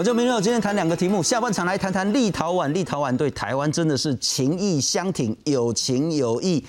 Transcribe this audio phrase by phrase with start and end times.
[0.00, 2.66] 我就明了，今天谈两个题目，下半场来谈谈立陶宛。
[2.72, 6.64] 立陶宛对台湾真的是情义相挺，有情有义。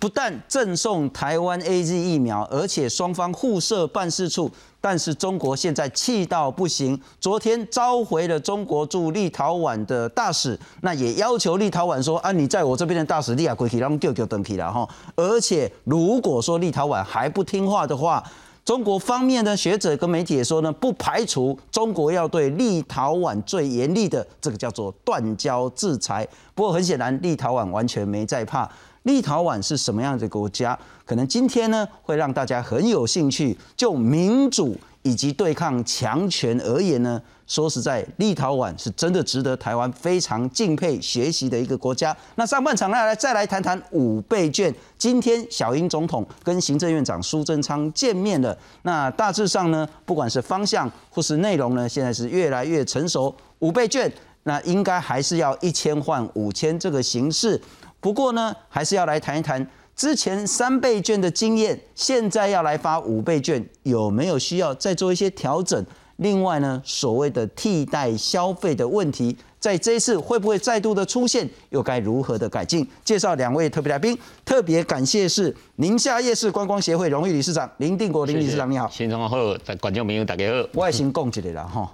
[0.00, 4.50] 不但赠送台湾 A Z 疫苗，而且双方互设办事处。
[4.80, 14.88] 但是中国现在气到不行，昨天召回了中国驻立陶宛的大使，那也要求立陶宛说啊，你在我这边的大使立亚归去，让丢丢等起了哈。
[15.14, 18.20] 而且如果说立陶宛还不听话的话，
[18.64, 26.26] 中国方面的学者跟媒体也说呢，不排除中国要对立陶宛最严厉的这个叫做断交制裁。
[26.54, 28.70] 不过很显然，立陶宛完全没在怕。
[29.02, 30.78] 立陶宛是什么样的国家？
[31.04, 33.58] 可能今天呢，会让大家很有兴趣。
[33.76, 42.16] 就民主以及对抗强权而言呢，说实在，立陶宛是真的值得台湾非常敬佩学习的一个国家。
[42.36, 44.72] 那上半场呢，来再来谈谈五倍券。
[44.96, 48.56] 今天小英总统跟行政院长苏贞昌见面了。
[48.82, 53.34] 那大致上呢，不管是方向或是内容呢，现在是越来越成熟。
[53.58, 54.12] 五倍券，
[54.44, 57.60] 那应该还是要一千换五千这个形式。
[58.00, 59.64] 不过呢，还是要来谈一谈
[60.02, 65.86] 之前三倍券的经验，现在要来发五倍券，有没有需要再做一些调整？
[66.16, 71.48] 另外呢，所谓的替代消费的问题，在这一次会不会再度的出现？
[71.70, 72.84] 又该如何的改进？
[73.04, 78.88] 介绍两位特别来宾，特别感谢是宁夏夜市观光协会荣誉理事长林定国林理事长，你好。
[78.88, 79.36] 新中好，
[79.80, 80.68] 观众朋友大家好。
[80.74, 81.88] 我先讲一个啦，哈。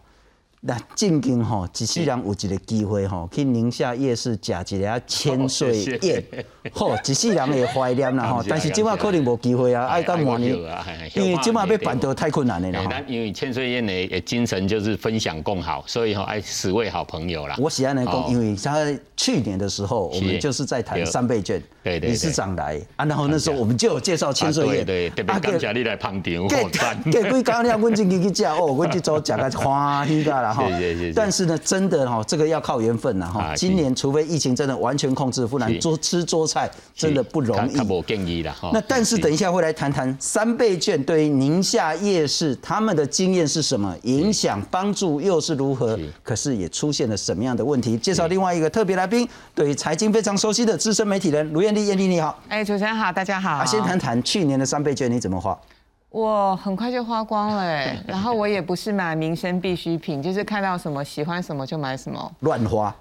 [0.60, 6.24] 那正经吼，一世人有一个机会吼，去宁夏夜市食一个千岁宴，
[6.72, 8.42] 吼，一世人会怀念啦吼。
[8.48, 10.56] 但是今晚可能无机会啊，爱到晚年，
[11.14, 13.00] 因为今晚要办到太困难了啦。
[13.06, 17.54] 因为千岁宴的精神就是分享共好，所以吼爱十位好朋友啦。
[17.58, 18.84] 我喜欢能讲，因为他
[19.16, 26.20] 去年的时候，我们就是在谈三倍券，理事长来啊，然后那时候我们就有介绍千岁宴，对，特别感谢你来捧
[26.72, 30.48] 场，给给几高粱，阮进去去食哦，阮去做食个欢喜噶啦。
[30.58, 30.66] 哈，
[31.14, 33.54] 但是呢，真的哈，这个要靠缘分呐哈。
[33.54, 37.78] 今年除非疫情真的完全控制，不然桌吃桌菜真的不容易。
[37.88, 38.70] 我建议了哈。
[38.72, 45.98] 那但是等一下会来谈谈三倍券对于宁夏夜市他们的经验是什么，影响帮助又是如何？
[46.22, 47.96] 可是也出现了什么样的问题？
[47.96, 52.38] 介绍另外一个特别来宾，对于财经非常熟悉的资深媒体人卢艳丽，艳丽你好。
[52.48, 53.64] 哎，主持人好，大家好。
[53.64, 55.58] 先谈谈去年的三倍券你怎么花？
[56.10, 62.94] 我很快就花光了， 然后我也不是买民生必需品，就是看到什么喜欢什么就买什么，乱花。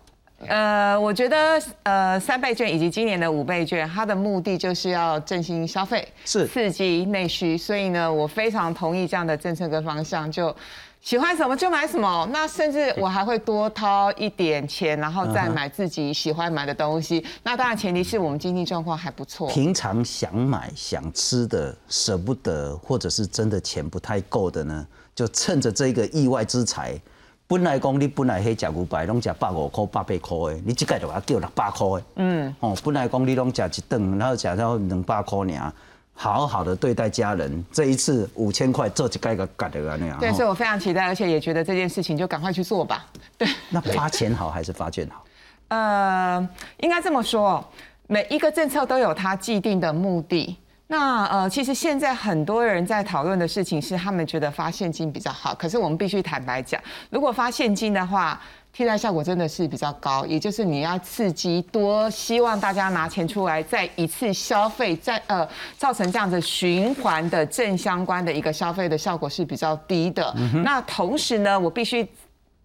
[0.47, 10.55] 呃，我觉得呃三倍券以及今年的五倍券，它的目的就是要振兴消费，是刺激内需，所以呢，我非常同意这样的政策跟方向就。
[11.01, 17.25] 喜欢什么就买什么，那甚至我还会多掏一点钱，然后再买自己喜欢买的东西。
[17.43, 19.47] 那当然前提是我们经济状况还不错。
[19.47, 26.99] 平常想买想吃的舍不得，或者是真的钱不太够的呢，就趁着这个意外之财，
[27.47, 32.03] 本来讲你本来黑食五百，拢食百五块、百八块的，你即个就要叫六百块的。
[32.17, 35.73] 嗯，哦，本来讲你拢食一顿，然后食到两百块尔。
[36.19, 40.17] 好好的对待家人，这一次五千块这就该个干的那样。
[40.19, 43.05] 对，所以我非常期待，而且也觉得这件事情就赶快去做吧。
[43.37, 45.23] 对，那发钱好还是发券好？
[45.69, 47.63] 呃，应该这么说，
[48.07, 50.57] 每一个政策都有它既定的目的。
[50.87, 55.53] 那呃，其实现在很多人在讨论的事情是，他们觉得发现金比较好。
[55.53, 58.41] 可是我们必须坦白讲，如果发现金的话，
[58.77, 70.31] 替代效果真的是比较高，也就是你要刺激多，希望大家拿钱出来，再一次消费，再呃造成这样子循环的正相关的一个消费的效果是比较低的。
[70.63, 72.07] 那同时呢，我必须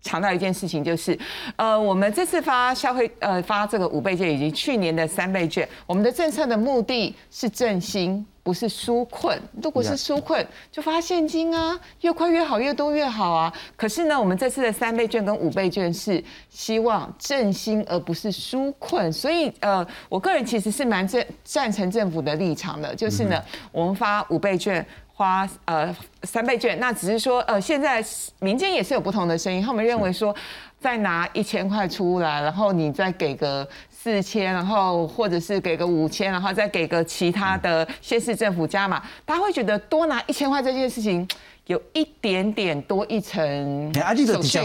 [0.03, 1.19] 强调一件事情，就是
[1.57, 8.27] 呃我们这次发消费呃发这个五倍券以及去年的三倍券，我们的政策的目的是振兴。
[8.45, 13.53] 不是纾困，如果是纾困，就发现金啊，越快越好，越多越好啊。
[13.77, 19.13] 可是呢，我们这次的三倍券跟五倍券是希望振兴，而不是纾困。
[19.13, 23.41] 所以，呃，我个人其实是蛮赞赞成政府的立场的，就是呢，
[23.71, 28.05] 我们发五倍券，花呃三倍券，那只是说，呃，现在
[28.41, 30.35] 民间也是有不同的声音，他们认为说，
[30.81, 33.69] 再拿一千块出来，然后你再给个。
[34.05, 41.25] 四千，然后或者是给个五千，然后再给个其他的县市政府加码，大家会觉得多拿一千块这件事情
[41.67, 44.59] 有一点点多一层手续。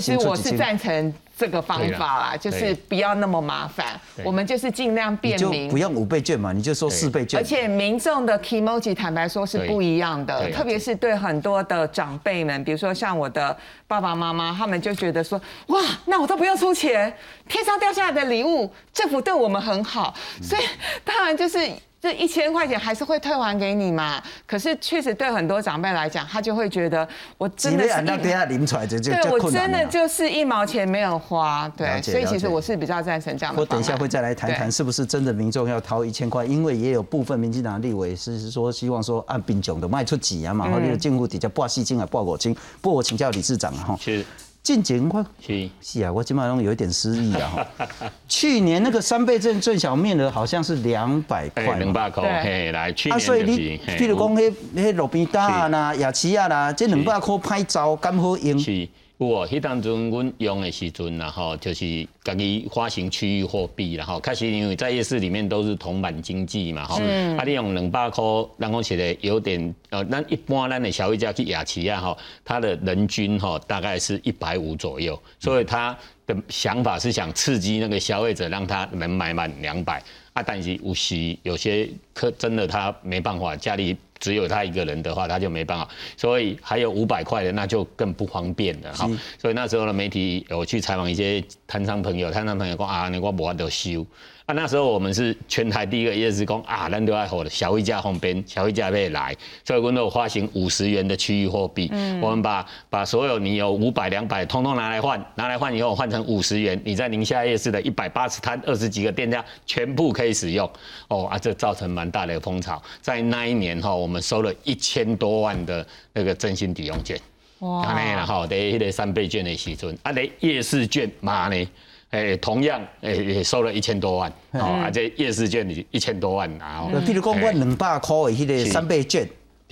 [0.00, 1.14] 实我是赞成。
[1.36, 7.40] 这个方法啦，就是不要那么麻烦，我们就是尽量便民，不用五倍券嘛，你就说四倍券。
[7.40, 13.56] 而且民众的 emoji 坦白说是不一样的，特别是对很多的长辈们，比如说像我的
[13.88, 17.12] 爸爸妈妈，他们就觉得说，哇，那我都不用出钱，
[17.48, 20.62] 天上掉下来的礼物，政府对我们很好，所以
[21.04, 21.58] 当然就是。
[22.04, 24.22] 这一千块钱还是会退还给你嘛。
[24.46, 27.08] 可是确实对很多长辈来讲，他就会觉得
[27.38, 42.54] 我真的是按那底下领出来就就对我真的就是一毛钱没有花，了对，所以其实我是比较赞成这样的我等一下会再来谈谈是不是真的民众要掏一千块，因为也有部分民进党立委是是说希望说按兵种的卖出几啊嘛，或者进户底下挂细金啊挂果金。
[42.82, 44.22] 不过我请教李市长啊哈，是
[44.64, 45.68] 近前我是。
[45.82, 47.66] 是啊，我今晚上有一点失忆了哈。
[48.26, 51.78] 去年那个三倍券最小面额好像是两百哎，块。
[51.78, 58.58] 两百块，对嘿，来，去啊，年就是，所以你嘿譬如讲，迄迄路边摊啊啦、夜市啊啦，这两百块拍照刚好用？
[58.58, 58.88] 是
[59.18, 68.24] 有哦，迄当阵阮用的时阵然后就是家己发行区域货币然后开始因为在夜市里面都是铜板经济嘛，吼，啊，你用两百块，
[68.58, 75.96] 咱讲起来有点，呃，咱一般咱的消费者去夜市啊，吼，他的人均吼大概是一百五左右，所以他
[76.26, 80.02] 的想法是想刺激那个消费者，让他能买满两百。
[80.32, 85.86] 啊，但是有时有些客真的他没办法，家里只有他一个人的话，他就没办法，
[86.16, 89.06] 所以还有五百块的那就更不方便了哈。
[89.38, 94.06] 所以那时候的媒体有去采访一些摊商朋友，摊商朋友说啊，你我无法得收。
[94.46, 101.88] 啊，那时候我们是全台第一个夜市工啊，咱都爱好的小费价方便，小一家未来，所以我们都有发行五十元的区域货币。
[101.92, 110.70] 嗯我们把把所有你有五百、两百，通通拿来换，拿来换以后换成五十元，你在宁夏夜市的一百八十摊、二十几个店家全部可以使用。
[111.08, 112.82] 哦啊，这造成蛮大的风潮。
[113.00, 117.18] 在那一年哈，我们收了一千多万的那个真心抵用券。
[117.60, 121.66] 哇安尼啦吼，在迄个三倍券的时阵，啊，在夜市券嘛呢，
[122.10, 129.28] 诶，同样诶也收了一千多万，哦，啊，这夜市券一千多万啊，哦譬如讲，我两百块的迄个三倍券。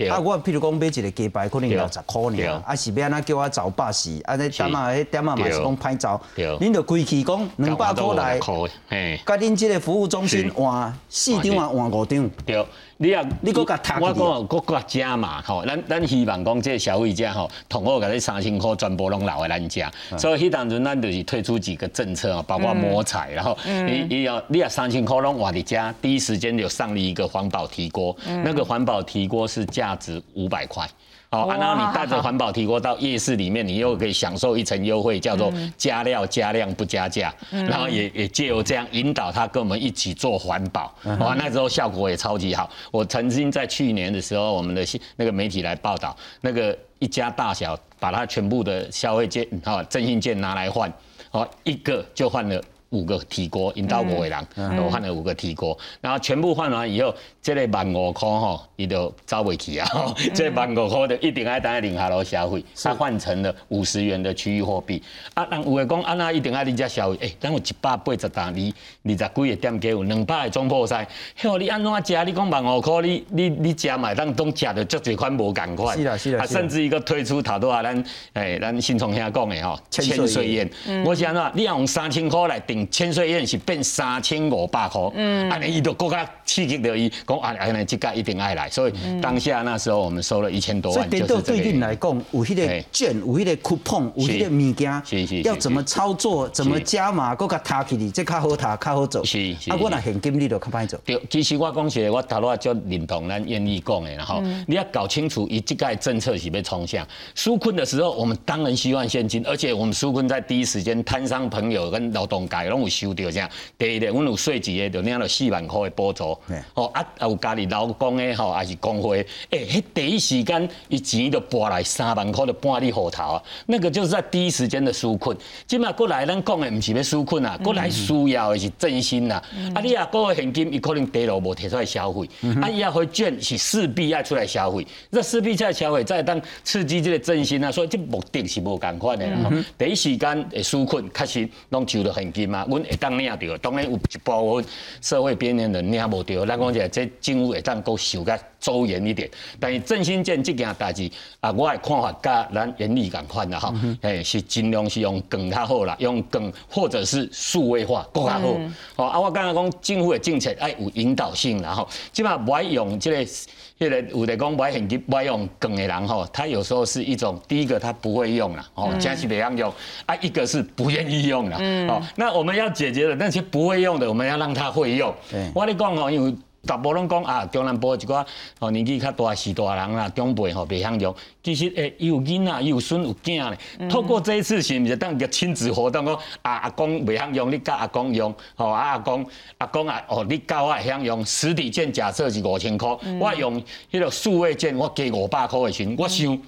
[0.09, 1.77] 啊，我譬如讲买一个鸡排，可能对。
[1.77, 2.45] 六十块对。
[2.47, 8.55] 尔，啊是要安怎叫我找巴士，啊那点啊，迄点啊嘛是讲歹找对，恁就规气讲两百块来，块，
[8.89, 12.65] 嘿，甲恁即个服务中心换四张啊换五张，对，
[13.03, 30.87] 你啊，你搁甲踢去我讲搁甲食嘛，吼，咱咱希望讲这个消费者吼，同好甲你三千块全部拢留在咱家，所以迄当阵咱就是推出几个政策啊，包括摸彩，然后你你要你啊三千块拢我伫家，第一时间就上了一个环保提锅，那个环保提锅是价值五百块。
[31.33, 42.69] 好，啊然后你带着环保提锅到夜市里面，你又可以享受一层优惠，叫做加料加量不加价，然后也也借由这样引导他跟我们一起做环保，哇，那时候效果也超级好。
[42.91, 44.85] 我曾经在去年的时候，我们的
[45.15, 50.93] 那个媒体来报道，那个一家大小把它全部的消费券哈振兴券拿来换，
[51.31, 52.63] 哦，一个就换了。
[52.93, 54.47] 五个提锅，引导五个人，
[54.77, 59.87] 我换了五个提锅，然后全部换完以后，这个万五块吼，伊就走不去啊，
[60.33, 65.01] 这万五块就一定爱等下领下楼消费，它换成了五十元的区域货币。
[65.33, 68.73] 啊，人有的讲啊，那一定爱你家消费，诶，咱有一百八十单，你
[69.03, 71.05] 二十几个店家有两百个总铺塞，
[71.35, 72.23] 嘿，你安怎食？
[72.25, 78.03] 你讲万五块，你你你食买当都食着足几款无共款，是啦是啦啊，甚至一个推出头拄啊，咱
[78.33, 80.69] 诶，咱新从兄讲的吼，千岁宴，
[81.03, 81.51] 我是安怎？
[81.55, 92.83] 你要用三千块来订千岁宴，是变三千五百块，嗯，安尼伊就更加刺激到伊，讲啊，安尼这个一定爱来，所以当下那时候我们收了一千多万，所以电就是这个对恁来讲，有迄个嘿。
[92.91, 99.23] 券，有迄个 coupon，有迄个物件要怎么操作，怎么加码，更加踏起哩，这较好踏，较好做。
[99.25, 100.99] 是是啊，我若现金你就较歹做。
[101.05, 107.05] 对，其实我讲实，我头拄仔就认同咱愿意讲的，然后你要搞清楚，伊这个政策是要冲向
[107.35, 113.49] 纾困的时候，我们当然希望现金，而且我们纾困在第一时间，摊商朋友跟劳动界拢有收到啥。
[113.77, 116.37] 第一个，阮有税级的，就领了四万块的补助。
[116.47, 125.37] 嘿，哦啊，啊有家己老公的吼，也是工会，诶，迄第一时间伊钱就拨来三万块就搬你户头啊，那个就是在第一时间的纾困。
[125.67, 129.41] 即嘛过来，咱讲的毋是要纾困啊，过来需要的是振兴啊。
[129.75, 132.27] 啊，你啊，个现金伊可能低落无摕出来消费，
[132.61, 139.37] 啊，伊啊会券是势必要出来消费，这势必出来消费，再当刺激这个振兴啊，所以这目的是无共款的啦。
[139.43, 139.51] 吼。
[139.77, 144.65] 第一时间会纾困，确实拢收到现金啊，阮会当领到，当然有一部分
[145.01, 149.29] 社会边缘人领无到，咱讲起来，这政府会当够收较周延一点。
[149.59, 158.57] 但是振兴建这件代志啊，我的看法甲咱原理共款啦吼，诶、是尽量是用更较好啦，用更或者是数位化更较好。
[158.95, 163.31] 哦啊，我刚才讲政府的政策爱有引导性啦吼，即码不爱用这个。
[163.79, 169.73] 迄个有的讲买现金买用梗的人吼，他有时候是一种第一个他不会用了，哦，真是袂样用
[170.05, 175.13] 啊，一个是不愿意用了，哦，那我们要解决的那些不会用的，我们要让他会用。
[175.29, 175.51] 对。
[175.53, 176.33] 我跟你讲哦，因为
[176.65, 178.25] 大部拢讲啊，中南部一寡
[178.57, 181.13] 吼年纪较大是大人啦，长辈吼袂享用。
[181.43, 183.89] 其实诶，伊有囡仔，伊有孙有囝咧。
[183.89, 189.25] 透过这一次是毋是当个亲子活动，讲啊阿公袂享用，你教阿公用，吼啊阿公
[189.57, 191.25] 阿公啊，哦你教我会晓用。
[191.25, 196.41] 实体券假设是五千箍，我用迄个数位券，我加五百箍的钱，我想。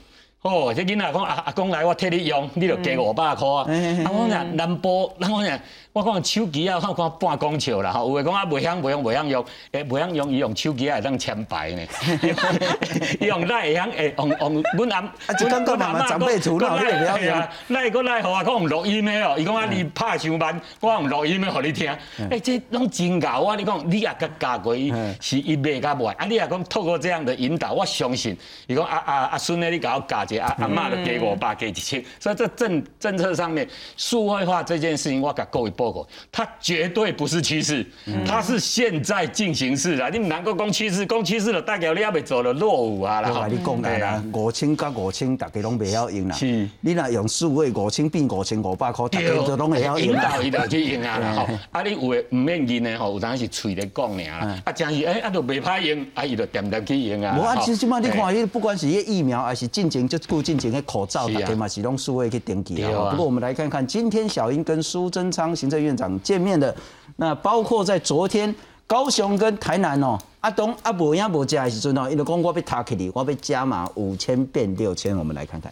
[0.43, 3.65] 哦，这囡仔讲阿阿公来，我替你用，你就加五百块啊。
[4.05, 5.59] 啊，我讲南部，咱我讲，
[5.95, 11.81] 我讲手机啊，我讲半公尺啦，吼，有诶讲啊，袂晓袂晓袂晓用，诶，袂晓用，伊用手机啊会当签牌呢。
[13.21, 17.47] 伊 用来会晓诶，用用阮阿，啊，就刚刚妈妈长辈除了，你袂晓用。
[17.69, 21.89] 来个来，互我讲用录音诶哦，伊讲啊，你拍上班，我用录音的互你听。
[22.29, 26.07] 诶，这拢真搞啊，你讲你也甲教过伊，是伊袂甲袂。
[26.17, 28.37] 啊，你也讲透过这样的引导，我相信，
[28.67, 30.41] 伊讲啊啊啊孙诶，你甲我教者。
[30.41, 37.85] 啊阿妈的给我爸给一千，所以这政政策上面数位化这件事情，我甲各位报告，它绝对不是趋势，
[38.25, 40.09] 它是现在进行式啦。
[40.09, 43.31] 你们能够讲趋势，讲趋势了，代表你还未做了落伍啊啦。
[43.31, 46.35] 我你讲的啦，五千加五千，大家拢未晓用啦。
[46.35, 50.37] 是，你若用数位五千变五千五百块，大家就拢会晓用啦。
[50.41, 51.47] 引导伊就去用啊 啦吼。
[51.71, 54.61] 啊，你有诶唔免用的吼，有当是嘴咧讲尔啦。
[54.65, 57.37] 啊，真是诶，啊，都未歹用，啊，伊就点点去用啊。
[57.37, 60.19] 无啊，其实即摆你看，伊不管是迄疫苗还是进前就。
[60.25, 63.11] 附近前的口罩，大家嘛是用数位去登记啊。
[63.11, 66.75] 不过我们来看看，今天小英跟苏贞昌行政院长见面的，
[67.17, 68.53] 那包括在昨天
[68.87, 75.71] 高雄跟台南哦，阿东阿伯也无加的时阵哦，因为讲我被塔起哩，我被加码五千变六千，我们来看看。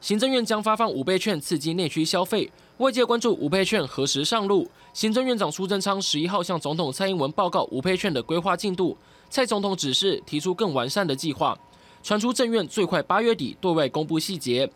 [0.00, 4.68] 行政院将发放五倍券刺激内需消费，外界关注五倍券何时上路。
[4.92, 8.96] 行政院长苏贞昌十一号向总统蔡英文报告五倍券的规划进度，
[9.28, 11.58] 蔡总统指示提出更完善的计划。
[12.00, 14.70] 传出政院最快八月底对外公布细节，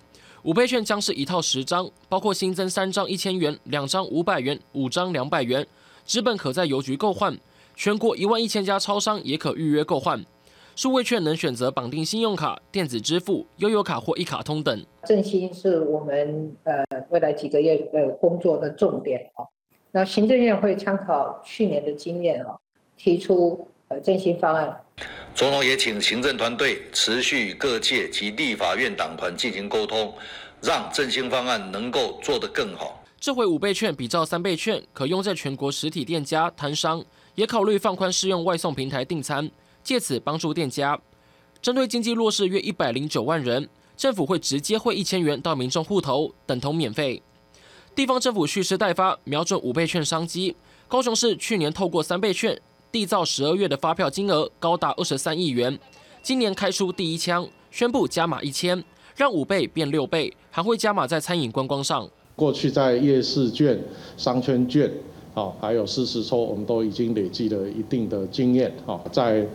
[0.45, 5.65] 五倍券将是一套十张，包括新增三张一千元、两张五百元、五张两百元，
[6.05, 7.39] 纸本可在邮局购换，
[7.77, 10.25] 全国一万一千家超商也可预约购换。
[10.75, 14.85] 数位券能选择绑定信用卡、电子支付、悠游卡或一卡通等。
[15.05, 19.47] 振兴是我们呃未来几个月呃工作的重点哦。
[19.93, 22.59] 那行政院会参考去年的经验哦，
[22.97, 24.75] 提出呃振兴方案。
[25.35, 30.15] 总统也请行政团队持续与各界及立法院党团进行沟通，
[30.63, 33.03] 让振兴方案能够做得更好。
[33.21, 39.49] 这回五倍券比照三倍券，可用在全国实体店家摊商，也考虑放宽适用外送平台订餐，
[39.83, 40.99] 借此帮助店家。
[41.61, 47.23] 针对经济弱势约一百零九万人，政府会直接汇一千元到民众户头，等同免费。
[47.95, 50.57] 地方政府蓄势待发，瞄准五倍券商机。
[50.89, 52.61] 高雄市去年透过三倍券。
[52.93, 55.77] 缔造十二月的发票金额高达二十三亿元，
[56.23, 58.85] 今年开出第一枪，宣布加码一千，
[59.17, 62.07] 让五倍变六倍，还会加码在餐饮观光上。
[62.37, 63.83] 过去在夜市券、
[64.19, 64.93] 商圈券，
[65.33, 69.47] 好，还有四十抽，我们都已经累积了一定的经验，好，在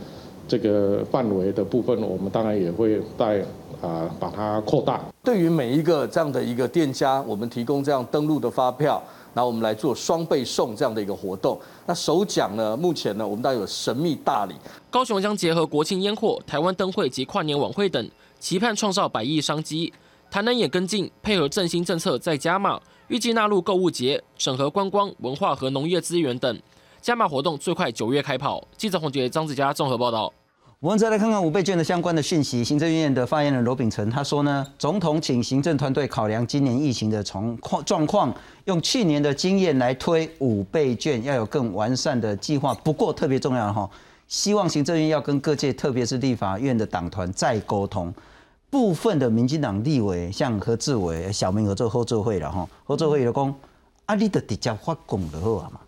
[0.47, 3.45] 这个范围的部分，我们当然也会在
[3.83, 4.99] 啊把它扩大。
[5.23, 8.99] 对于每一个这样的一个店家，我们提供这样登录的发票。
[9.37, 11.59] 然后我们来做双倍送这样的一个活动。
[11.85, 12.75] 那首奖呢？
[12.75, 14.55] 目前呢，我们大有神秘大礼。
[14.89, 19.93] 高雄将结合国庆烟火、台湾灯会及跨年晚会等，期盼创造百亿商机。
[20.31, 26.59] 台南也跟进，配合振兴政策再加码，预计纳入购物节、审核观光、文化和农业资源等，
[26.99, 28.67] 加码活动最快九月开跑。
[28.75, 30.33] 记者洪杰、张子佳综合报道。
[30.79, 32.63] 我们再来看看五倍券的相关的讯息。
[32.63, 38.31] 行政院的发言人罗秉成他说呢，总统请行政团队考量今年疫情的状况状况，
[38.65, 42.75] 用去年的经验来推五倍券，要有更完善的计划。
[42.75, 43.89] 不过特别重要哈，
[44.27, 48.13] 希望行政院要跟各界，特别是立法院的党团再沟通。
[48.69, 53.55] 部分的民进党立委，像何志伟、小明合作合作会了哈，合作会有讲，
[54.05, 55.79] 啊，你的直接发工就好啊嘛。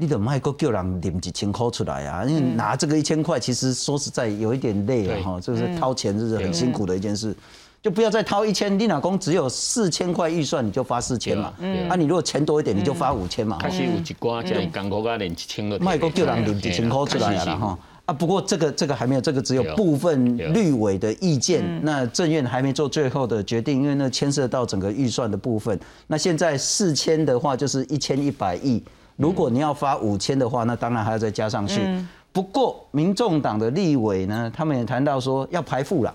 [0.00, 2.24] 你怎么还够叫人领几千块出来啊？
[2.24, 7.36] 因为拿这个一千块，其实说实在有一点累了哈，就是掏钱就是很辛苦的一件事，
[7.82, 8.78] 就不要再掏一千。
[8.78, 11.52] 你老公只有四千块预算，你就发四千嘛。
[11.90, 13.58] 啊，你如果钱多一点，你就发五千嘛。
[13.58, 15.78] 开始有一寡这样艰苦啊连一千个。
[15.78, 17.78] 卖够叫人领几千块出来了哈。
[18.06, 21.62] 啊，不过这个这个还没有，这个只有部分绿委的意见。
[21.84, 25.78] 那政院还没做最后的决定，因为那牵涉到整个预算的部分。
[26.06, 28.82] 那现在四千的话，就是一千一百亿。
[29.20, 31.86] 如果你要发五千的话，那当然还要再加上去。
[32.32, 36.14] 不过，民众党的立委呢，他们也谈到说要排富了，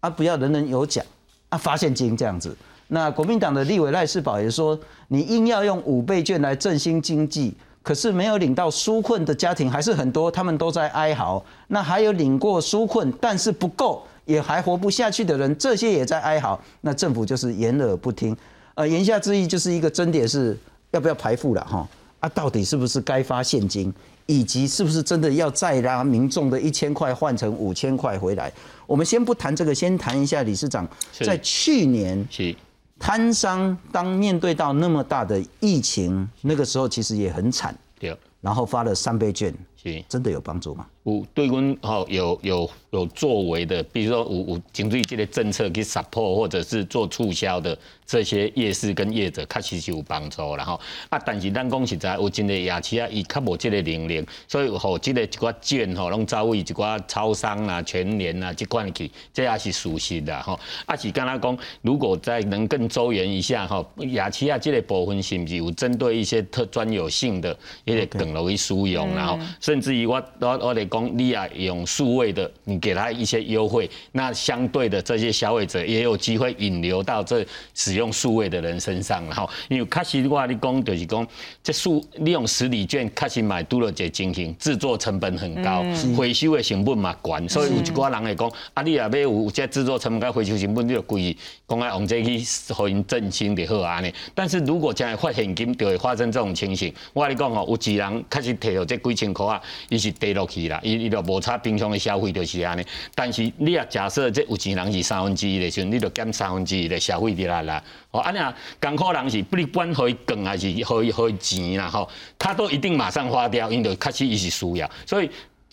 [0.00, 1.02] 啊，不要人人有奖，
[1.48, 2.54] 啊，发现金这样子。
[2.88, 11.42] 那国民党的立委赖世宝也说，你硬要用五倍券来振兴经济，可是没有领到纾困的家庭还是很多，他们都在哀嚎。
[11.68, 16.60] 那还有领过纾困，但是不够，也还活不下去的人，这些也在哀嚎。
[16.80, 18.36] 那政府就是掩耳不听。
[18.74, 20.58] 呃，言下之意就是一个争点是
[20.90, 21.88] 要不要排富了哈。
[22.20, 23.92] 啊，到底是不是该发现金？
[24.26, 28.52] 以及是不是真的要再拿民众的一千块换成五千块回来？
[28.86, 32.54] 我们先不谈这个，先谈一下理事长在去年是
[32.96, 40.04] 摊商当面对到那么大的疫情，那个时候其实也很惨，对，然后发了三倍券，是。
[40.08, 40.86] 真的有帮助吗？
[41.04, 60.60] 有对阮吼有有有作为的，比如说有有针对这个政策去 support 或者是做促销的这些夜市跟业者，确实是有帮助然后啊，但是咱讲实在，有真个夜市啊，伊较无这个能力，所以吼这个一寡券吼，拢走位一寡超商啦、全联啦这款去，这也是属实的吼。
[60.84, 69.38] 啊是刚刚讲，如果再能更周延一下吼，夜市啊这个部分是不是有针对一些特专有性的，也得更容易使用，然后
[69.70, 70.80] 甚至于我我我得。
[70.90, 81.24] 讲你啊用数位的，你给他一些优惠，那相对的这些消费者也有机会引流到这使用数位的人身上，然后因为确实的话，你讲就是讲
[81.62, 85.84] 这数利用实体券确实买多了这情形，制作成本很高，
[86.16, 91.36] 回收的成本嘛高，所以有一寡人会讲，啊你也要有这制作成本跟回收成本你就贵，
[91.68, 94.12] 讲来用这去互因振兴就好安尼。
[94.34, 100.80] 但是如果将来发现金就会发生这种情形，我跟你讲哦，有几人确实摕到这几千块啊，伊是跌落去啦。
[100.82, 107.82] 伊伊就无差平常的消费就是安尼，但是你也假设这有钱人是三分之一的时候，你就减三分之一的消费掉啦。
[108.10, 115.30] 哦，安尼啊，艰苦人是不管可以更还是伊伊钱啦吼，他都一定马上花掉，因为确实伊是需要，所以。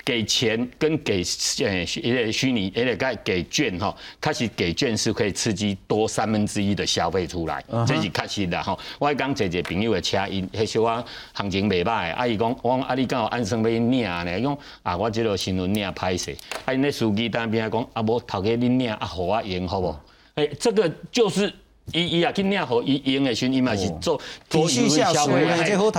[0.08, 1.22] 给钱跟给
[1.60, 8.78] 呃一个虚拟，也得该给券哈，开始给券是可以刺激多三分之一的消费出来，这是确实的哈。
[9.00, 16.34] 我刚坐一朋友的车，因迄小可行情袂歹，阿姨讲，我讲阿你刚好安生要领呢，伊讲啊，我即个新闻领歹势，
[16.64, 19.94] 啊因那司机单边讲，啊无头家你领啊，互我用好不？
[20.36, 21.54] 哎，这个就是。
[21.94, 25.46] 伊伊也去领好，伊用的时，伊嘛是做做消费，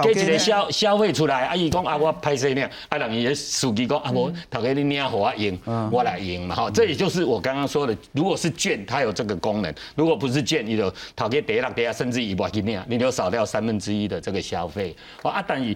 [0.03, 1.47] 给一个消消费出来。
[1.47, 5.59] 啊，伊讲啊，我歹势领，啊，人伊个司机讲啊，无头家你领好我用，
[5.91, 6.55] 我来用嘛。
[6.55, 14.95] 吼，这也就是我刚刚说的，如果是券，它有这个功能；如果不是券，你就头家第一落第二，甚至伊无去领，你就少掉三分之一的这个消费。
[15.23, 15.75] 啊，但是。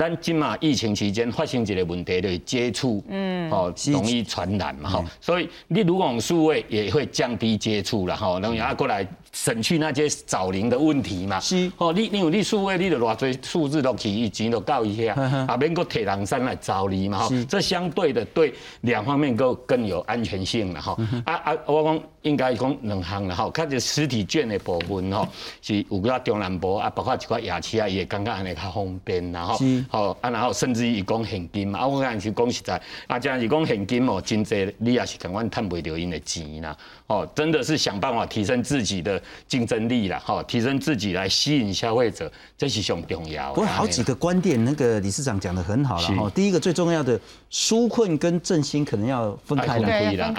[0.00, 15.12] 咱今嘛疫情期间发生一个问题，就是接触，嗯，哦，容易传染嘛，哈，所以你如果用数位也会降低接触了，哈，然后过来省去那些找零的问题嘛，是，哦，你因为你数位你就偌多数字都起，钱都到一下，
[15.46, 25.28] 啊，免个铁人山来找你嘛，哈，这相对的对两方面都更有安全性了，哈，啊啊，我讲应该讲两项了，哈，看这实体券的部分，哈，
[25.60, 29.58] 是有个中南部啊，包括一块夜市啊，也感觉安尼较方便，然后。
[29.90, 36.76] 好啊，然后甚至于讲现金嘛，啊，我讲是讲实在，啊，这样是讲现金哦，真济你也是感觉赚不到因的钱啦，
[37.08, 43.52] 哦，真的是想办法提升自己的竞争力啦，哈，提升自己来吸引消费者，这是上重要。
[43.52, 46.30] 不过好几个观点，那个理事长讲的很好了哈。
[46.32, 50.32] 第一个最重要的，纾困跟振兴可能要分开了，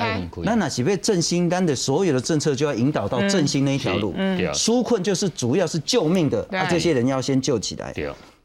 [0.43, 4.13] 那哪几位振兴单的所有的政策就要引导到振兴那一条路，
[4.53, 7.93] 纾困就是主要是救命的，那这些人要先救起来。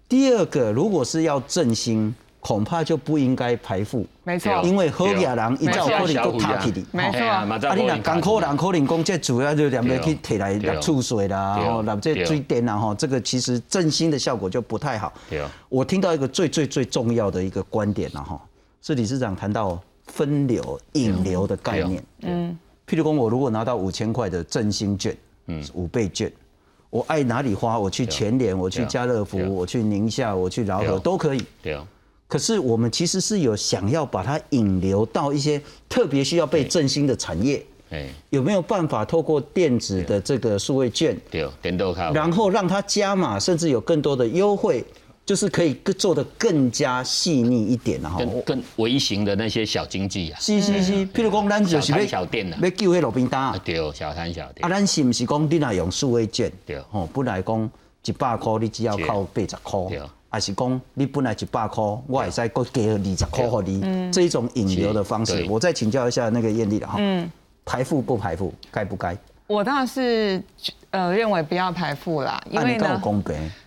[0.09, 4.07] 第二个，如果是要振兴，恐怕就不应该排富。
[4.23, 6.81] 没错，因为好野人一照可能都塌起的。
[6.93, 15.13] 没错，啊，你那港口人可能讲，这主要就两边去提来拿储水啦，然后拿这水电啦，哈，这个其实振兴的效果就不太好。
[15.69, 18.41] 我听到一个最最最重要的一个观点了哈，
[18.81, 22.01] 是理事长谈到分流引流的概念。
[22.23, 22.57] 嗯，
[22.89, 25.17] 譬如讲，我如果拿到五千块的振兴券，
[25.47, 26.31] 嗯，五倍券。
[26.91, 31.43] 我爱哪里花，我去全联，我去家乐福，我去宁夏，我去饶河都可以。
[31.63, 31.87] 对啊。
[32.29, 37.65] 可是我们其实是有想要把它引流到一些特别需要被振兴的产业。
[37.91, 38.09] 哎。
[38.31, 41.17] 有没有办法透过电子的这个数位券？
[41.31, 42.11] 对，电动卡。
[42.13, 44.85] 然后让它加码，甚至有更多的优惠。
[45.27, 54.65] 就是可以做的更加细腻一点，然后更微型的那些小经济啊，是是是，譬如讲咱就是要小店啊，要救迄路边摊啊，对，小摊小店。
[54.65, 56.49] 啊，咱是不是讲你若用数位券？
[56.65, 57.71] 对，吼，本来讲
[58.05, 65.45] 一百块，你只要靠八十块，对，还是讲你本来一百块，我会使搁加二十块给你，这一种引流的方式。
[65.51, 67.29] 我再请教一下那个艳丽了哈，嗯，
[67.65, 69.17] 排富不排富，该不该？
[69.49, 70.41] 我倒是
[70.91, 73.03] 呃认为不要排富啦，因为呢。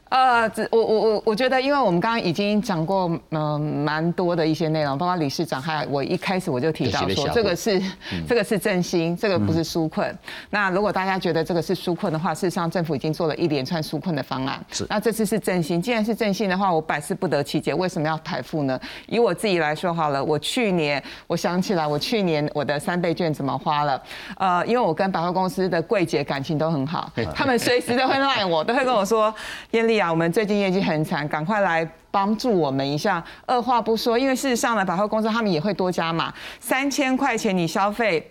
[0.10, 7.80] 呃，我我我我觉得，因为我们刚刚已经讲过，嗯，蛮多的一些内容，包括理事长，还有我一开始我就提到说，这个是
[8.28, 10.18] 这个是振兴，这个不是纾困。
[10.50, 14.60] 那如果大家觉得这个是纾困的话，事实上政府已经做了一连串纾困的方案。
[14.72, 14.84] 是。
[14.90, 18.80] 那这次是振兴，既然是振兴的话，我百思不得其解，为什么要台付呢？
[19.06, 24.02] 以我自己来说好了，我去年我想起来，我去年我的三倍券怎么花了？
[24.40, 29.32] 呃，因为我跟百货公司的柜姐感情都很好，他们随时都会赖我，都会跟我说，
[29.70, 29.99] 艳丽。
[30.00, 33.24] 啊，我们最近业绩很惨，赶快来帮助我们一下。
[33.46, 38.30] 二话不说，因为事实上呢，百货公司他们也会多加码，三千块钱你消费。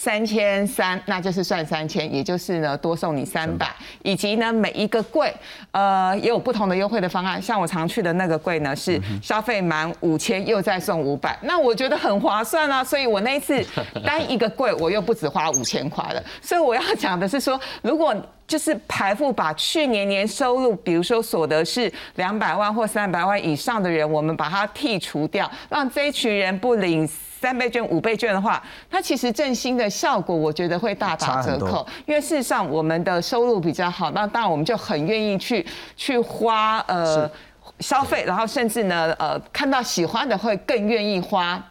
[0.00, 3.68] 三千三，那就是算三千，也就是呢多送你三百，
[4.04, 5.34] 以及呢每一个柜，
[5.72, 7.42] 呃也有不同的优惠的方案。
[7.42, 12.84] 像我常去的那个柜呢，是消费满五千又再送五百，那我觉得很划算啊。
[12.84, 13.60] 所以我那一次
[14.04, 16.22] 单一个柜我又不止花五千块了。
[16.40, 18.14] 所以我要讲的是说，如果
[18.48, 27.08] 就是排富把去年年收入，比如说所得是两百万或三百万以上的人，我们把它剔除掉，让这一群人不领。
[27.40, 31.86] 三倍券、五倍券的话，它其实振兴的效果，我觉得会大打折扣。
[32.04, 35.64] 因为事实上，我们的收入比较好，那当然我们就很愿意去
[35.96, 37.30] 去花呃
[37.78, 41.64] 消费，然后甚至呢呃看到喜欢的会更愿意花。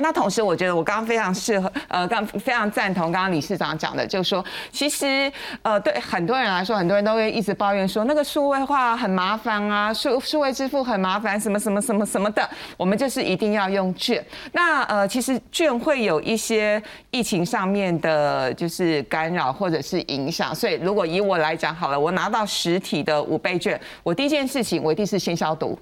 [0.00, 5.30] 那同时，我觉得我刚刚非常适合，呃，刚非常赞同刚刚理事长讲的，就是说，其实，
[5.62, 14.24] 呃，对很多人来说，很多人都会一直抱怨说，那个数位化很麻烦啊，数数位支付很麻烦，什么什么什么什么的，我们就是一定要用券。
[14.52, 25.78] 那呃，其实券会有一些疫情上面的，就是干扰或者是影响，所以如果以我来讲好了，我拿到实体的五倍券，我第一件事情我一定是先消毒，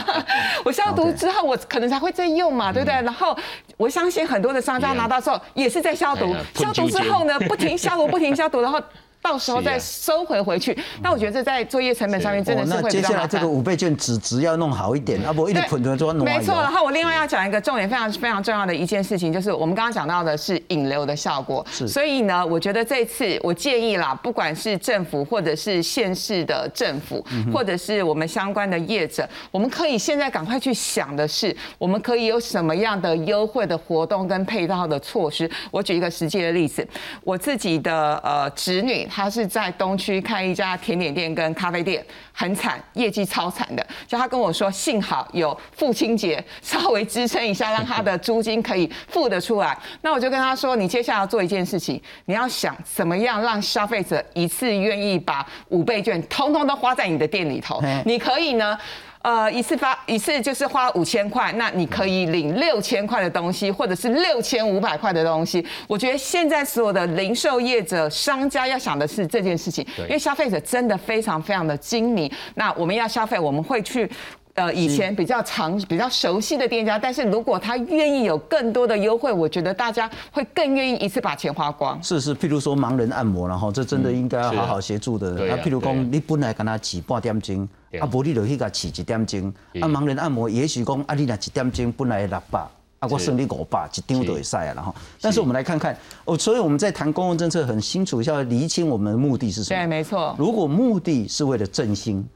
[0.64, 2.94] 我消毒之后，我可能才会再用嘛，对不对？
[3.02, 3.36] 然后。
[3.76, 8.80] 我相信很多的商家拿到之后也是在消毒，消毒之后呢，不停消毒，不停消毒，然后。
[9.26, 16.54] 到时候再收回回去，那我觉得这在作业成本上面真的是会比较那接下来这个五倍券只只要弄好一点，啊不一直捆着做没错。
[16.54, 21.66] 然后我另外要讲一个重点，非常非常重要的一件事情，就是我们刚刚讲到的是引流的效果。
[21.68, 21.88] 是。
[21.88, 35.50] 所以呢，我觉得这次我建议啦，不管是政府或者是县市的政府，或者是我们相关的业者，我们可以现在赶快去想的是，我们可以有什么样的优惠的活动跟配套的措施。
[35.72, 36.86] 我举一个实际的例子，
[37.24, 39.04] 我自己的呃侄女。
[39.16, 43.84] 他是在东区开一家甜点店跟咖啡店，很惨，业绩超惨的。
[44.06, 49.74] 就他跟我说，幸好有父亲节稍微支撑一下，让他的租金可以付得出来。
[50.02, 57.82] 那我就跟他说，你接下来要做一件事情，你要想怎么样让消费者一次愿意把五倍券通通都花在你的店里头。
[58.04, 58.78] 你可以呢。
[59.26, 65.66] 呃，一次发一次就是花五千块，那你可以领六千块的东西，或者是六千五百块的东西。
[65.88, 72.30] 我觉得现在所有的零售业者、商家要想的是这件事情，因为消费者真的非常非常的精明。
[72.54, 74.08] 那我们要消费，我们会去
[74.54, 82.00] 呃以前比较常、比较熟悉的店家，但是如果他愿意有更多的优惠，我觉得大家会更愿意一次把钱花光。
[82.00, 85.32] 是是，譬如说盲人按摩，然后这真的应该要好好协助的。
[85.32, 87.68] 那譬如讲，你本来跟他挤半点钟。
[88.00, 89.52] 啊，无你就去甲饲一点钟。
[89.80, 92.58] 啊，盲人按摩也许讲，啊，你若一点钟本来六百，
[92.98, 94.64] 啊，我算你五百，一张就会使啊。
[94.64, 99.80] 然后，但是我们来看看，哦，所以我们在谈公共政策很清楚，要厘清我们的目的是什么。
[99.80, 100.34] 对，没错。
[100.38, 102.26] 如果目的是为了振兴，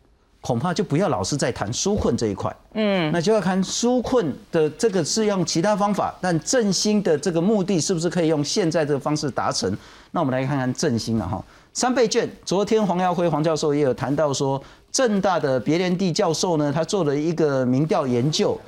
[0.43, 2.55] 恐怕就不要老是在谈纾困这一块。
[2.75, 9.77] 嗯，那就要看纾困的这个是用其他方法，但振兴的这个目的是不是可以用现在这个方式达成？
[10.13, 11.43] 那我们来看看振兴了哈。
[11.73, 14.61] 三倍券，昨天黄耀辉黄教授也有谈到说。
[14.93, 18.59] 正大的别连地教授呢，他做了一个民调研究，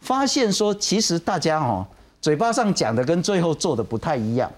[0.00, 1.86] 发现说，其实大家哦，
[2.20, 4.50] 嘴巴上讲的跟最后做的不太一样。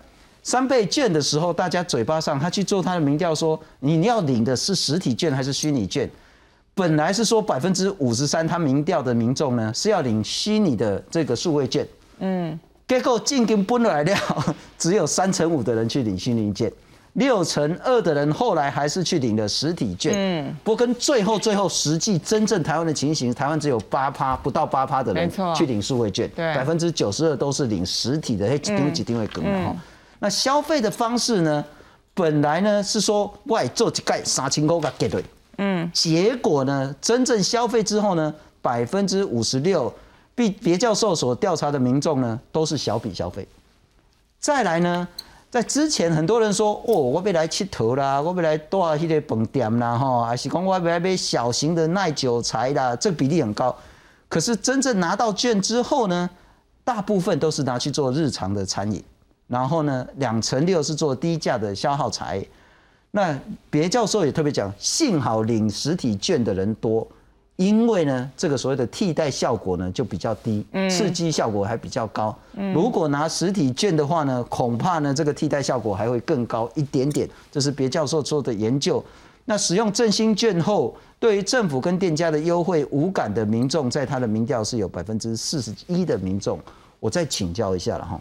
[0.43, 6.09] 三倍券的时候，大家嘴巴上他去做他的民调说，你要领的是实体券还是虚拟券？
[6.75, 14.17] 本来是说百分之五十三，他民调的民众呢是要领虚拟的这个数位券，嗯，结果进跟本来料，
[14.79, 16.71] 只有三成五的人去领虚拟券。
[17.17, 29.75] 六成二的人后来还是去领了实体券，嗯，不过跟最后最后实际真正台湾的情形，台湾只有八趴不到八趴的人去领数位券，对，百分之九十二都是领实体的，嘿，几丁几定会更哈。
[30.19, 31.65] 那消费的方式呢，
[32.13, 35.25] 本来呢是说外做几盖三千块给对，
[35.57, 39.91] 嗯，结果呢真正消费之后呢，百分之五十六，
[40.35, 43.49] 别别教授所调查的民众呢都是小笔消费，
[44.39, 45.09] 再来呢。
[45.51, 53.75] 在之前，很多人说：“哦，我要来吃头啦，我要来住迄个饭店啦，吼，还是讲我要来买小型的耐久材啦，这比例很高。
[54.29, 56.29] 可是真正拿到券之后呢，
[56.85, 59.03] 大部分都是拿去做日常的餐饮，
[59.47, 62.45] 然后呢，两成六是做低价的消耗材。
[63.13, 63.39] 那
[63.71, 67.07] 别教授也特别讲，幸好领实体券的人多。”
[67.57, 72.37] 因为呢，这个所谓的替代效果呢就比较低，刺激效果还比较高。
[72.75, 77.29] 如果拿实体券的话呢，恐怕呢这个替代效果还会更高一点点。
[77.51, 79.03] 这是别教授做的研究。
[79.47, 86.61] 那使用振兴券后，对于政府跟店家的优惠无感的民众，在他的民调是有百分之四十一的民众。
[87.01, 88.21] 我再请教一下了哈。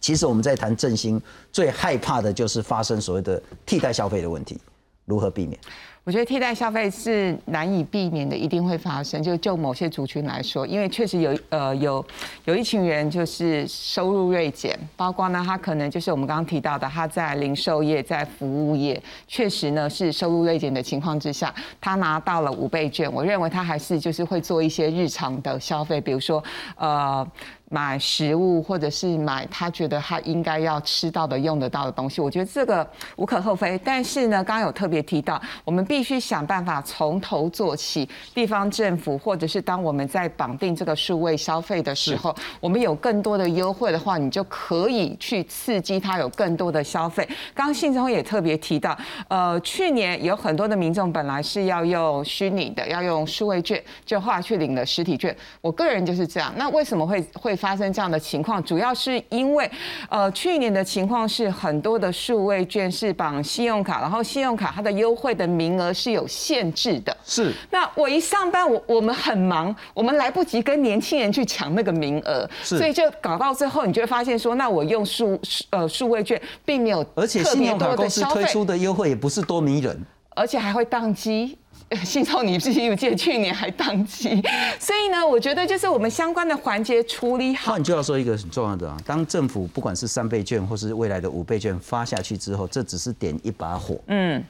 [0.00, 1.18] 其实我们在谈振兴，
[1.52, 4.58] 最害怕的就是发生所谓的替代消费的问题，
[5.06, 5.56] 如何避免？
[6.04, 9.22] 我觉得替代消费是难以避免的，一定会发生。
[9.22, 12.04] 就就某些族群来说，因为确实有呃有
[12.44, 26.42] 有一群人就是收入锐减，包括呢他可能就是我们刚刚提到的，他在零售业、在服务业，确实呢是收入锐减的情况之下，他拿到了五倍券，我认为他还是就是会做一些日常的消费，比如说
[26.76, 27.24] 呃。
[27.72, 33.80] 买食物，或者是买他觉得他应该要吃到的、用得到的东西，我觉得这个无可厚非。
[33.82, 38.06] 但是呢，刚刚有特别提到，我们必须想办法从头做起。
[38.34, 47.26] 地方政府，或者是当我们在绑定这个数位消费的时候，我们有更多的优惠的话，你就可以去刺激他有更多的消费。
[47.54, 48.94] 刚刚信中也特别提到，
[49.28, 55.34] 呃，去年有很多的民众本来是要用虚拟的，要用数位券，就后来去领了实体券。
[55.62, 56.52] 我个人就是这样。
[56.58, 57.56] 那为什么会会？
[57.62, 59.70] 发生这样的情况，主要是因为，
[60.08, 67.16] 呃，去年的情况是很多的数位券是绑信用卡，然后信用卡它的优惠的名额是有限制的。
[67.24, 67.52] 是。
[67.70, 79.96] 那我一上班，我我们很忙，我们来不及跟年轻人去抢那个名额，所以就搞到最后，你就会发现说，那我用数呃数位券并没有，而且信用卡公司推出的优惠也不是多迷人，
[80.34, 81.56] 而且还会宕机。
[82.04, 84.42] 信超你记不记得去年还宕机，
[84.80, 87.76] 所以呢，我觉得就是我们相关的环节处理好。
[87.76, 93.96] 你就要说，一个很重要的啊，当政府不管是三倍券或是未来的五倍券发下去之后，这只是点一把火。
[94.06, 94.42] 嗯，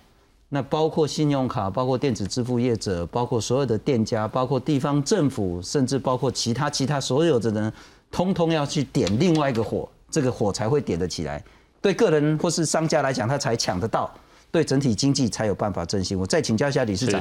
[0.49, 7.73] 那包括信用卡、包括电子支付业者、包括所有的店家、包括地方政府，甚至包括其他其他所有的人，
[8.11, 11.43] 通通要去点另外一个火，这个火才会点得起来。
[11.81, 14.09] 对个人或是商家来讲，他才抢得到。
[14.53, 16.17] 对整体经济才有办法振兴。
[16.17, 17.21] 我再请教一下理事长，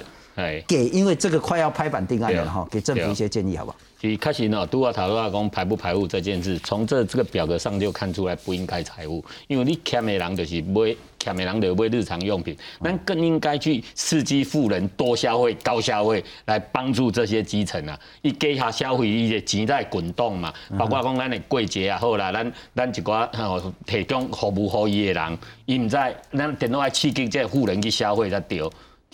[0.67, 3.77] 给，因为这个快要拍板定案了哈，给政府一些建议好不好？
[4.01, 10.95] 其实开始呢，拄啊头啊讲排不排污这件事，从这这个表格上就看出来不应该财务，因为你欠的人就是买。
[11.21, 17.95] 欠的人就买日常用品，那更应该去刺激富人多消费、高消费，来帮助这些基层啊！
[18.23, 20.51] 伊加下消费，伊个钱在滚动嘛。
[20.79, 25.37] 包括讲咱的过节啊，好啦，咱咱一寡吼提供服务好伊的人，
[25.67, 25.95] 伊毋知
[26.35, 28.67] 咱电脑爱刺激这富人去消费才对。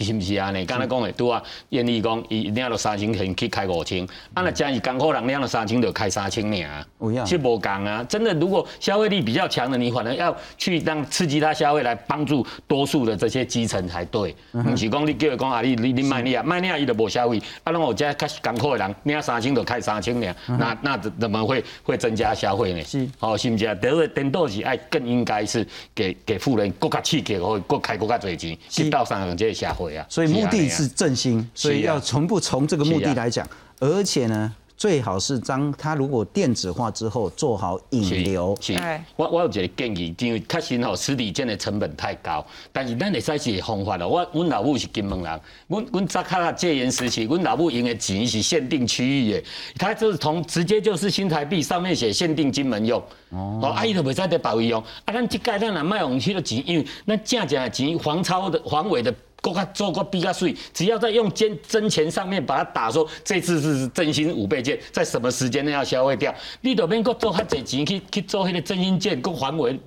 [0.04, 0.64] 是毋是安尼？
[0.64, 4.06] 刚才讲的拄啊，愿意讲伊领了三千，可去开五千。
[4.36, 8.04] 啊，那真是刚好人领了三千，就开三千尔，是无共啊！
[8.08, 14.36] 真的，如果消费力比较强的，你反而要去让刺激他消费，来帮助多数的这些基层才对。
[14.54, 17.42] 毋是讲你叫伊讲啊，你你你卖你啊，卖你啊，伊就无消费。
[17.64, 22.84] 啊，拢我家较艰苦的人领三千就开三千尔，那那怎么会会增加消费呢？
[22.84, 23.74] 是，哦，是毋是啊？
[23.74, 29.87] 第二，颠倒是爱更应该是给给富人更加刺激，可以更开更加多钱，去到三个这个社会。
[30.10, 33.47] 所以目的是振兴，所以要从不从这个目的来讲，
[33.80, 38.56] 而且呢，最好是当他如果电子化之后做好引流。
[38.62, 38.73] 是，
[39.15, 44.08] 我我有一个建议，因为确实吼实体店的成本太高，但是咱会使是方法咯。
[44.08, 49.43] 我阮老母是金门人，阮阮早卡戒严时期，阮老母用的钱是限定区域的，
[49.80, 59.12] 他就是从直接就是新台币上面写限定金门用，哦，啊伊都袂使在别位用，啊咱即届咱若卖用迄个钱，因为咱正正的钱黄超的黄伟的。
[59.41, 66.34] 够卡做个比较碎，只要在用真真钱上面把它打说，这次是真心五倍券，在什么时间内要消费掉？
[66.62, 69.80] 你都免搁做较侪钱去去做迄个真心券，够还回，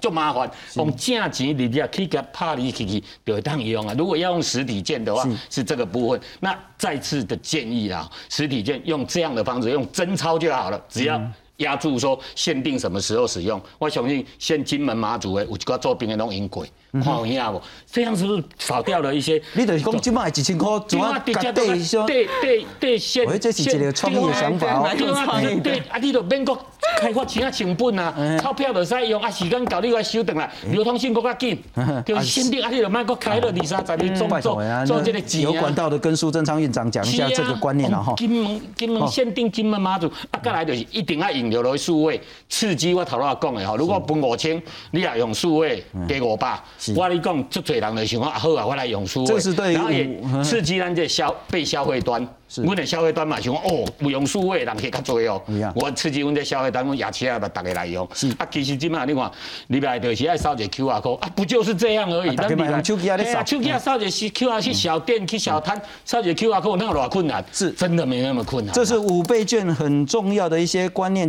[0.00, 0.50] 就麻烦。
[0.74, 3.94] 用正钱你啊去给拍你去去，就会当用啊。
[3.96, 6.20] 如果要用实体券的话，是这个部分。
[6.38, 11.20] 那再次的建议啊，实体券用这样的方式，用真钞就好了，只要。
[11.60, 17.62] 压住说限定什么时候使用，我相信现金门马祖的有一个做兵的拢用过，看有影无？
[17.90, 19.40] 这样是不是少掉了一些？
[19.54, 23.24] 你等于讲今卖几千块，怎么对对对对现？
[23.24, 24.88] 我这是一个创意的想法哦。
[24.96, 26.58] 对对啊，你都免国
[26.96, 31.58] 开发钱啊成本啊，钞票就使用啊，时间到你来收回来，流通性搁较紧。
[32.06, 38.14] 就是限定啊，你都卖搁开了二三十年做做做这个钱有管道的跟苏贞昌院长讲一下这个观念了哈。
[38.16, 41.50] 金门金门限定金门妈祖啊，再来就是一定要引。
[41.50, 46.56] 流落数位刺激我头先讲的吼，如果分五千，你也用数位给五百，
[46.94, 50.08] 我你讲，足多人就想讲啊好啊，我来用数位，然后也
[50.44, 52.24] 刺激咱这消被消费端。
[52.56, 55.40] 阮的消费端嘛，想讲哦，不用数位人去较多哦。
[55.74, 58.04] 我刺激阮这消费端，阮牙齿啊，把大家来用。
[58.38, 59.30] 啊，其实即嘛，你看，
[59.68, 62.34] 你来就是爱扫一个 Q R code 啊，不就是这样而已。
[62.34, 67.44] 大家用手机啊，手机啊，扫一个 Q R 去小店去小摊，扫一个 Q R code，那有偌困难？
[67.52, 68.74] 是真的没那么困难。
[68.74, 71.28] 这是五倍券很重要的一些观念。